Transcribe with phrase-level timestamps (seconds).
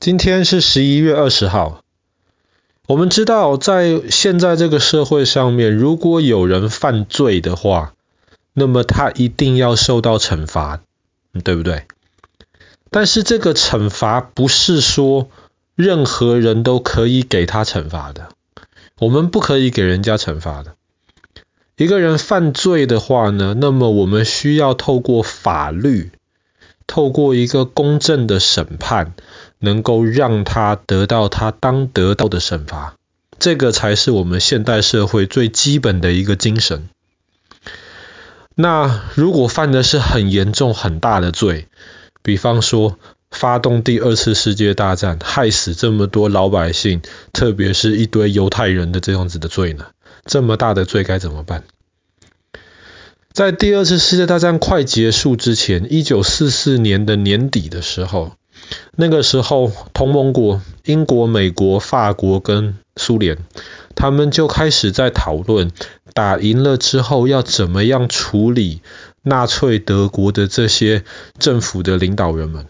[0.00, 1.82] 今天是十一月二十号。
[2.86, 7.92] 我们知道，在现在这个社会上面，如果有人犯罪的话，
[8.54, 10.80] 那么他一定要受到惩罚，
[11.44, 11.84] 对不对？
[12.88, 15.28] 但是这个惩罚不是说
[15.74, 18.30] 任何人都可以给他惩罚的，
[18.98, 20.76] 我们不可以给人家惩罚的。
[21.76, 26.10] 一个人犯罪的话呢，那么我们需要透过法律，
[26.86, 29.12] 透过一个公正的审判。
[29.60, 32.96] 能够让他得到他当得到的惩罚，
[33.38, 36.88] 这个才是我们现代社会最基本的一个精神。
[38.54, 41.68] 那如果犯的是很严重很大的罪，
[42.22, 42.98] 比方说
[43.30, 49.86] 发动第二次世界大战，害死这么多老百姓，特别是一堆犹太人的这样子的罪呢？
[50.24, 51.64] 这么大的罪该怎么办？
[53.32, 58.32] 在第二次世界大战快结束之前，一九四四年的年底的时候。
[58.96, 63.38] 那个时候，同盟国英国、美国、法国跟苏联，
[63.94, 65.72] 他们就开始在讨论，
[66.12, 68.82] 打赢了之后要怎么样处理
[69.22, 71.04] 纳粹德国的这些
[71.38, 72.66] 政府的领导人们。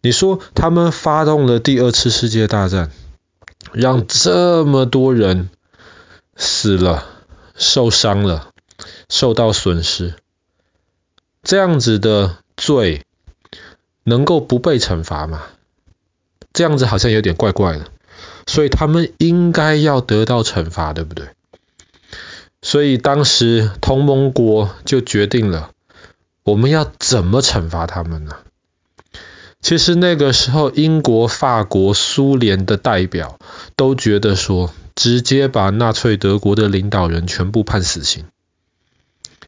[0.00, 2.90] 你说他们发动了第二次世界大战，
[3.72, 5.50] 让这么多人
[6.34, 7.06] 死了、
[7.54, 8.50] 受伤了、
[9.08, 10.14] 受到损失，
[11.42, 13.04] 这样子的罪。
[14.04, 15.42] 能够不被惩罚吗？
[16.52, 17.86] 这样子好像有点怪怪的，
[18.46, 21.28] 所以他们应该要得到惩罚，对不对？
[22.60, 25.70] 所以当时同盟国就决定了，
[26.44, 28.36] 我们要怎么惩罚他们呢？
[29.60, 33.38] 其实那个时候，英国、法国、苏联的代表
[33.76, 38.26] 都觉得说，直接把纳粹德国的领导人全部判死刑，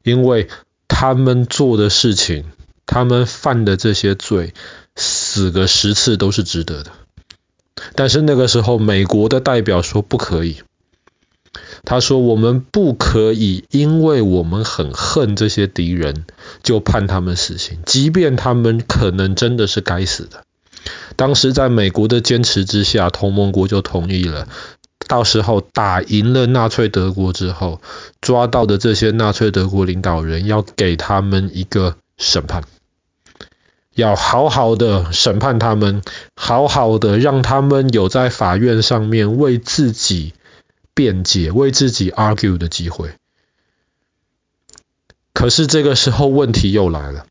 [0.05, 0.49] 因为
[0.89, 2.45] 他们做的事情。
[2.87, 4.55] 他们犯的这些罪，
[4.97, 6.93] 死个十次都是值得的。
[7.95, 10.63] 但是那个时候，美国的代表说不可以。
[11.85, 16.25] 他说：“我们不可以，因为我们很恨这些敌人，
[16.63, 20.45] 就判他们死刑，即便他们可能真的是该死的。”
[21.17, 24.49] 当时在美国的坚持之下，同盟国就同意了。
[25.07, 27.81] 到时候打赢了纳粹德国之后，
[28.21, 32.65] 抓到的这些纳粹德国领导人，要给他们一个审判。
[33.95, 36.03] 要好好的审判他们，
[36.37, 40.35] 好好的让他们有在法院上面为自己
[40.95, 43.15] 辩解、为自己 argue 的机会。
[45.33, 47.27] 可是这个时候问题又来了，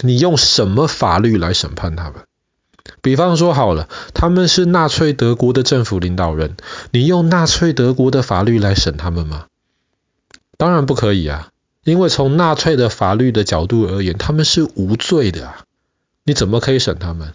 [0.00, 2.24] 你用什么法律来审判他们？
[3.02, 6.56] 比方说好了，他们是纳粹德国的政府领导人，
[6.90, 9.46] 你用纳粹德国的法律来审他们吗？
[10.56, 11.48] 当然不可以啊，
[11.84, 15.64] 因为从纳粹的法律的角度而言，他们是无罪的啊。
[16.30, 17.32] 你怎么可以审他们？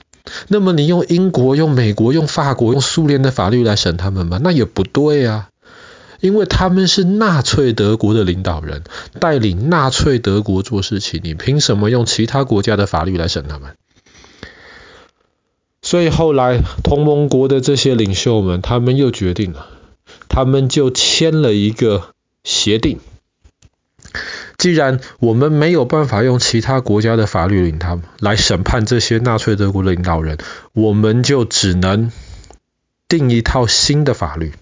[0.48, 4.40] 那么你用英国、用美国、用法国、用苏联的法律来审他们吗？
[4.42, 5.50] 那也不对啊，
[6.22, 8.86] 因为他们是纳粹德国的领导人，
[9.20, 13.72] 带领纳粹德国做事情，你凭什么用其他国家的法律来审他们？
[15.82, 19.68] 所以后来同盟国的这些领袖们，他们又决定了，
[20.30, 22.04] 他们就签了一个
[22.46, 23.02] 协定。
[24.58, 30.38] 既然我们没有办法用其他国家的法律领他们来审判这些纳粹德国领导人，
[30.72, 32.12] 我们就只能
[33.10, 34.54] 定一套新的法律。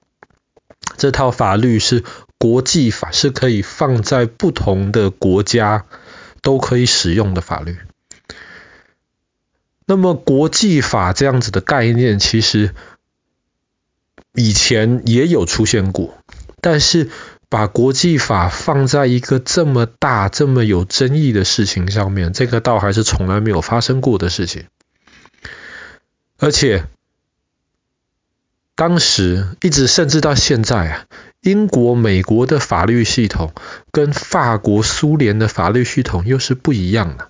[0.97, 2.03] 这套法律是
[2.37, 5.85] 国际法，是可以放在不同的国家
[6.41, 7.77] 都可以使用的法律。
[9.85, 12.73] 那么国际法这样子的概念，其实
[14.33, 16.17] 以前也有出现过，
[16.61, 17.09] 但是。
[17.53, 24.65] 把国际法放在一个这么大、这么有争议的事情上面，这个倒还是从来没有发生过的事情。
[26.39, 26.85] 而且，
[28.73, 31.05] 当时一直甚至到现在啊，
[31.41, 33.53] 英国、美国的法律系统
[33.91, 37.29] 跟法国、苏联的法律系统又是不一样的。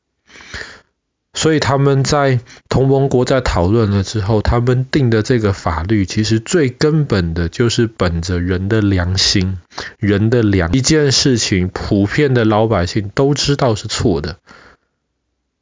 [1.44, 2.40] 所以他们在
[2.70, 9.60] 同盟国在讨论了之后，他们定的这个法律，其实最根本的就是本着人的良心、
[10.00, 14.38] 人的良一件事情，普遍的老百姓都知道是错的。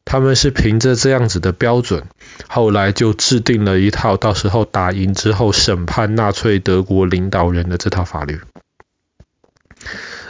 [0.05, 2.03] 他们是凭着这样子的标准，
[2.47, 8.39] 后来就制定了一套到时候打赢之后审判纳粹德国领导人的这套法律。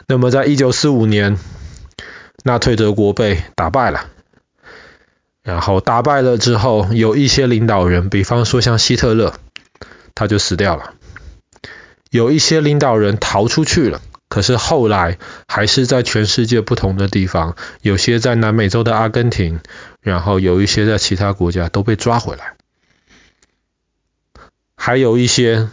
[0.07, 1.37] 那么在一九四五年，
[2.45, 4.05] 纳粹德国被打败了。
[5.43, 9.33] 然后打败了之后，有一些领导人，比方说像希特勒，
[10.13, 10.93] 他就死掉了。
[12.09, 15.17] 有一些领导人逃出去了，可是后来
[15.47, 19.61] 还是在全世界不同的地方，有些在南美洲的阿根廷，
[20.01, 22.53] 然后有一些在其他国家都被抓回来。
[24.75, 25.69] 还有一些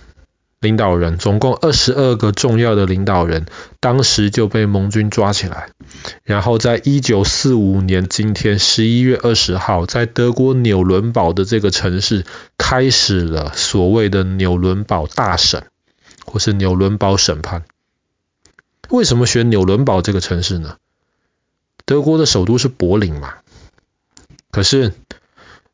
[0.61, 3.47] 领导人，总共二十二个重要的领导人，
[3.79, 5.71] 当时就被盟军抓起来，
[6.25, 12.27] 然后在一九四五年今天十一月二十号，在德国纽伦堡的这个城市，
[12.57, 15.67] 开始了所谓的纽伦堡大审，
[16.25, 17.63] 或是纽伦堡审判。
[18.89, 20.77] 为什么选纽伦堡这个城市呢？
[21.85, 23.35] 德国的首都是柏林嘛，
[24.51, 24.93] 可是。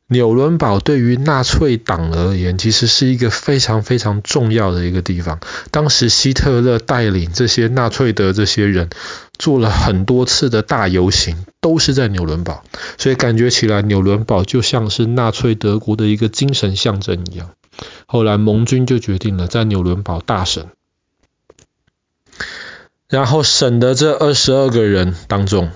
[0.07, 5.41] 纽伦堡对于纳粹党而言，其实是一个非常非常重要的一个地方。
[5.71, 8.91] 当时希特勒带领这些纳粹的这些人
[9.39, 12.65] 做了很多次的大游行，都是在纽伦堡，
[12.99, 17.51] 所以感觉起来纽伦堡就像是纳粹德国的一个精神象征一样。
[18.07, 20.67] 后来盟军就决定了在纽伦堡大审，
[23.09, 25.71] 然后审的这二十二个人当中。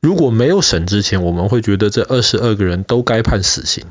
[0.00, 3.84] 如果没有审之前，我们会觉得这二十二个人都该判死刑。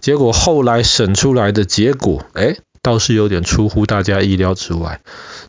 [0.00, 5.00] 结果后来审出来的结果，哎，倒是有点出乎大家意料之外。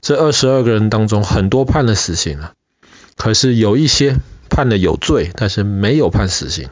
[0.01, 2.53] 这二十二个人当中，很多判了死刑了，
[3.15, 4.17] 可是有一些
[4.49, 6.69] 判了有罪，但是没有判死刑，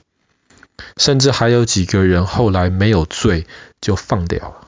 [0.97, 3.47] 甚至还有几个人后来没有罪
[3.81, 4.66] 就放掉了。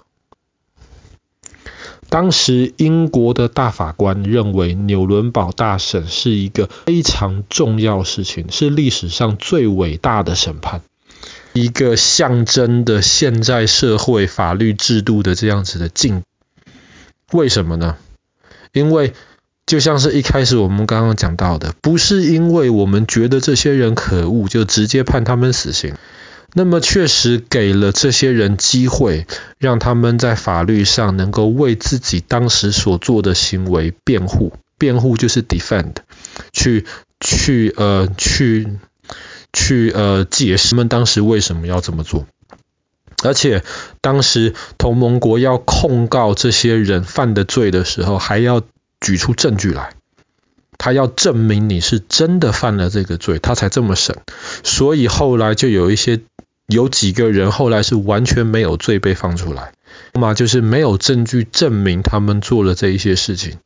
[2.09, 10.81] 当时英国的大法官认为纽伦堡大审是一个非常重要事情，是历史上最伟大的审判，
[11.53, 16.23] 一个象征的现在社会法律制度的这样子的进。
[17.31, 17.97] 为什么呢？
[18.73, 19.13] 因为
[19.67, 25.93] 就像是一开始我们刚刚讲到的，不是因为我们觉得这些人可恶，就直接判他们死刑。
[26.53, 29.27] 那么确实给了这些人机会，
[29.59, 34.53] 让他们在法律上能够为自己当时所做的行为辩护。
[34.77, 35.95] 辩护就是 defend，
[36.53, 36.85] 去
[37.19, 38.77] 去呃去
[39.53, 42.25] 去呃解释他们当时为什么要这么做。
[43.23, 43.63] 而且
[44.01, 48.61] 当时同盟国要控告这些人犯的罪的时候，还要
[49.01, 49.93] 举出证据来，
[50.77, 54.17] 他要证明你是真的犯了这个罪，他才这么审。
[54.63, 56.21] 所以后来就有一些。
[56.69, 59.73] 有几个人后来是完全没有罪被放出来，
[60.13, 63.57] 要么就是没有证据证明他们做了这一些事情，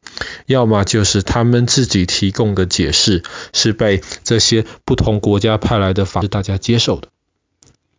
[0.46, 3.22] 要么就是他们自己提供的解释
[3.52, 7.10] 是被这些不同国家派来的法师大家接受的。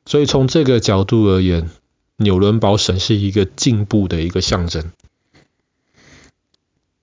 [0.06, 1.68] 所以从这个角度而言，
[2.16, 4.90] 纽伦堡审是一个进步的一个象征。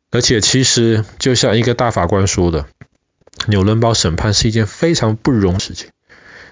[0.10, 2.66] 而且其实就像一个大法官说的，
[3.48, 5.90] 纽伦堡审判是一件非常不容易的事情。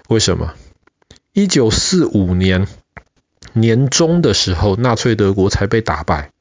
[0.07, 0.53] 为什么？
[1.39, 2.67] 一九四五年
[3.53, 6.31] 年中的时候，纳粹德国才被打败。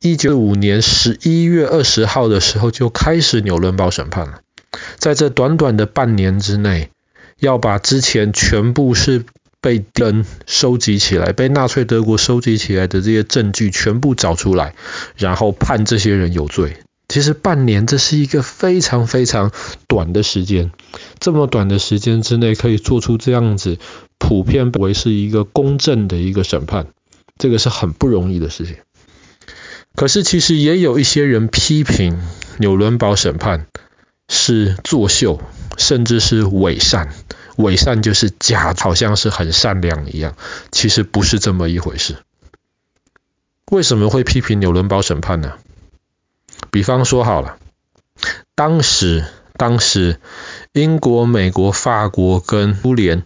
[0.00, 4.40] 一九四五年十一月二十号的时候就开始纽伦堡审判了。
[4.96, 6.88] 在这短短的半年之内，
[7.38, 9.26] 要把之前全部是
[9.60, 14.74] 被人收集起来、被纳粹德国收集起来的这些证据全部找出来，
[15.14, 16.78] 然后判这些人有罪。
[17.08, 19.50] 其实半年，这是一个非常非常
[19.86, 20.70] 短的时间。
[21.18, 23.78] 这么短的时间之内，可以做出这样子
[24.18, 26.88] 普遍为是一个公正的一个审判，
[27.38, 28.76] 这个是很不容易的事情。
[29.94, 32.20] 可是，其实也有一些人批评
[32.58, 33.66] 纽伦堡审判
[34.28, 35.40] 是作秀，
[35.78, 37.14] 甚至是伪善。
[37.56, 40.36] 伪善就是假，好像是很善良一样，
[40.70, 42.18] 其实不是这么一回事。
[43.72, 45.54] 为什么会批评纽伦堡审判呢？
[46.78, 47.58] 比方说好了，
[48.54, 50.20] 当时当时
[50.72, 53.24] 英国、美国、法国跟苏联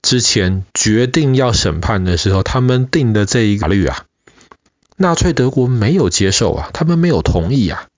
[0.00, 4.06] 之前决定要审判的时候，他们定的这一法律啊，
[4.96, 7.88] 纳粹德国没有接受啊，他们没有同意啊，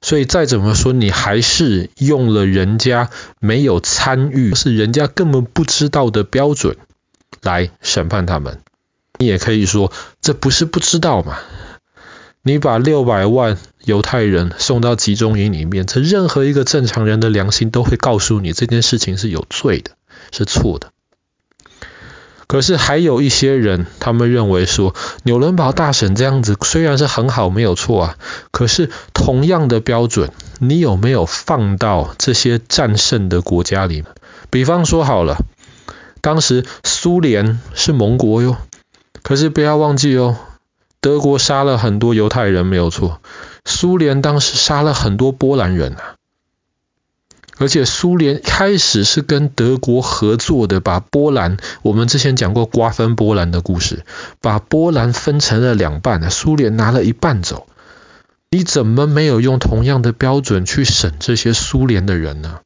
[0.00, 6.76] 所以再怎么说，你还是用了人家没有参与，是人家根本不知道的标准
[7.42, 8.58] 来审判他们。
[9.20, 11.38] 你也可以说，这不是不知道嘛。
[12.44, 19.92] 你把六百万犹太人送到集中营里面，这任何一个正常人的良心都会告诉你，这件事情是有罪的，
[20.32, 20.90] 是错的。
[22.48, 28.18] 可是还有一些人，他们认为说，纽伦堡大审这样子虽然是很好，没有错啊，
[28.50, 34.06] 可是同样的标准，你有没有放到这些战胜的国家里面？
[34.50, 35.38] 比方说好了，
[36.20, 38.56] 当时苏联是盟国哟，
[39.22, 40.36] 可是不要忘记哦。
[41.02, 43.20] 德国杀了很多犹太人，没有错。
[43.64, 46.14] 苏联当时杀了很多波兰人啊，
[47.58, 54.04] 而且苏联开始是跟德国合作的，把波兰，我们之前讲过瓜分波兰的故事，
[54.40, 57.66] 把波兰分成了两半，苏联拿了一半走。
[58.50, 62.60] 你怎么没有用同样的标准去审这些苏联的人呢？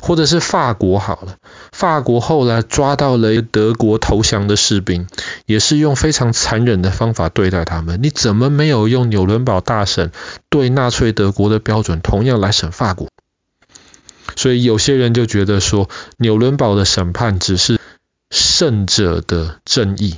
[0.00, 1.36] 或者是法国好了，
[1.72, 5.06] 法国后来抓到了德国投降的士兵，
[5.46, 8.02] 也是用非常残忍的方法对待他们。
[8.02, 10.10] 你怎么没有用纽伦堡大审
[10.48, 13.08] 对纳粹德国的标准同样来审法国？
[14.36, 17.78] 所以有些人就觉得说，纽伦堡的审判只是
[18.30, 20.16] 胜者的正义，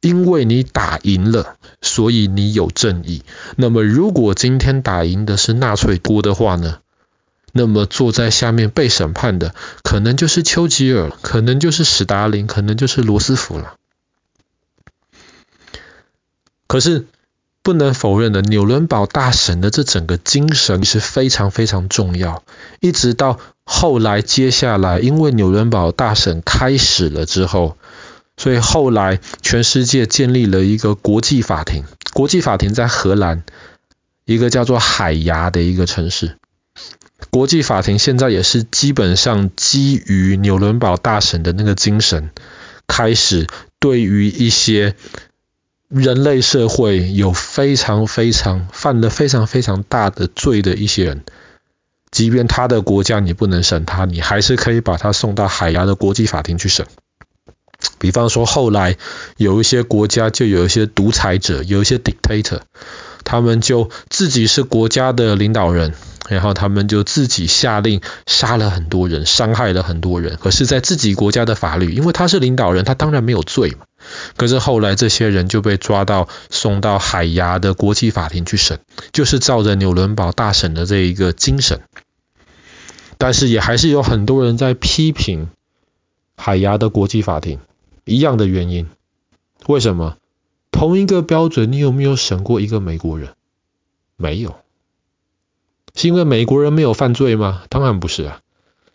[0.00, 3.22] 因为你打赢了，所以你有正义。
[3.56, 6.78] 那么如果今天打赢的是纳粹国的话呢？
[7.52, 13.74] 那么坐在下面被审判的，可能就是丘吉尔，可能就是史达林，可能就是罗斯福了。
[16.66, 17.06] 可是
[17.62, 22.42] 不能否认的，纽伦堡大审的这整个精神是非常非常重要。
[22.80, 27.78] 一直到后来，接下来因为纽伦堡大审开始了之后，
[28.36, 31.84] 所以后来全世界建立了一个国际法庭。
[32.12, 33.44] 国际法庭在荷兰
[34.24, 36.36] 一个叫做海牙的一个城市。
[37.30, 42.30] 国际法庭现在也是基本上基于纽伦堡大审的那个精神，
[42.86, 43.46] 开始
[43.78, 44.94] 对于一些
[45.88, 51.24] 人类社会有非常非常犯了非常非常大的罪的一些人，
[52.10, 56.86] 即便他的国家你不能审他，你还是可以把他送到海牙的国际法庭去审。
[57.98, 58.96] 比方说，后来
[59.36, 62.60] 有一些国家就有一些独裁者，有一些 dictator，
[63.24, 65.94] 他们就自己是国家的领导人。
[66.28, 70.36] 然后他们就自己下令杀了很多人，伤害了很多人。
[70.36, 73.86] 可是，在自己国家的法律，因为他是领导人，他当然没有罪嘛。
[74.36, 78.80] 可是后来这些人就被抓到，送到海牙的国际法庭去审，
[79.12, 81.80] 就是照着纽伦堡大审的这一个精神。
[83.16, 85.48] 但是也还是有很多人在批评
[86.36, 87.58] 海牙的国际法庭，
[88.04, 88.88] 一样的原因。
[89.66, 90.16] 为什么？
[90.70, 93.30] 同一个标准，你有没有审过一个美国人？
[94.16, 94.54] 没有。
[95.98, 97.64] 是因为美国人没有犯罪吗？
[97.68, 98.38] 当然不是啊。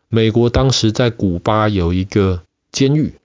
[0.07, 3.15] 美国当时在古巴有一个监狱，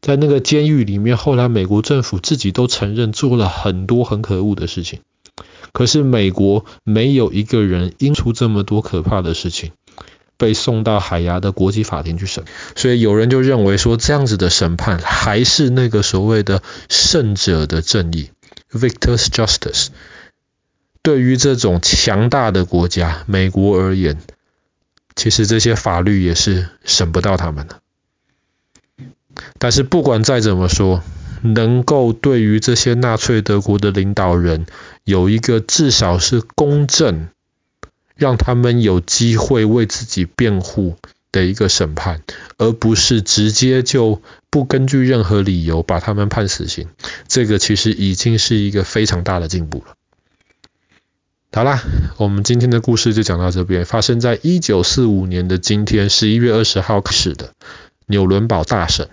[0.00, 4.98] 在那个监狱里面，后来美国政府自己都承认做了很多很可恶的事情。
[5.70, 9.70] 可是美国没有一个人因出这么多可怕的事情，
[10.36, 12.42] 被送到海牙的国际法庭去审。
[12.74, 18.30] 所以有人就认为说，这样子的审判还是那个所谓的胜者的正义
[18.72, 19.90] （Victor's Justice）。
[21.02, 24.18] 对于这种强大的国家，美国而言，
[25.16, 27.80] 其实这些法律也是审不到他们的。
[29.58, 31.02] 但是不管再怎么说，
[31.42, 34.66] 能够对于这些纳粹德国的领导人
[35.04, 37.28] 有一个至少是公正，
[38.14, 40.96] 让他们有机会为自己辩护
[41.32, 42.22] 的一个审判，
[42.58, 46.88] 而不是直接就不根据任何理由把他们判死刑，
[47.26, 49.94] 这个其实已经是一个非常大的进步了。
[51.52, 51.82] 好啦，
[52.16, 53.84] 我们今天的故事就讲到这边。
[53.84, 57.54] 发生在一九四五年的今天，十一月二十号开始的
[58.06, 59.08] 纽伦堡大审。